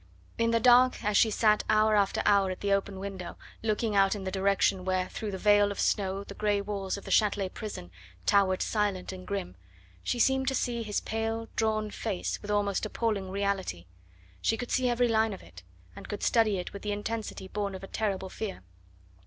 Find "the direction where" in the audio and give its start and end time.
4.23-5.07